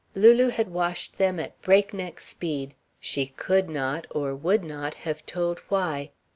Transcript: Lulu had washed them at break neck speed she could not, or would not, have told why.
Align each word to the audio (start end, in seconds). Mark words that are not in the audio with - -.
Lulu 0.15 0.47
had 0.49 0.69
washed 0.71 1.19
them 1.19 1.39
at 1.39 1.61
break 1.61 1.93
neck 1.93 2.19
speed 2.19 2.73
she 2.99 3.27
could 3.27 3.69
not, 3.69 4.07
or 4.09 4.33
would 4.33 4.63
not, 4.63 4.95
have 4.95 5.23
told 5.27 5.59
why. 5.69 6.09